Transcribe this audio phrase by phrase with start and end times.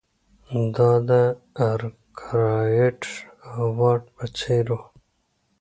[0.75, 1.11] دا د
[1.71, 3.01] ارکرایټ
[3.51, 4.81] او واټ په څېر وو.